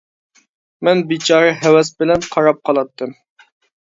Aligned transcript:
مەن 0.87 1.03
بىچارە 1.11 1.51
ھەۋەس 1.65 1.91
بىلەن، 1.99 2.25
قاراپ 2.33 2.67
قالاتتىم. 2.71 3.15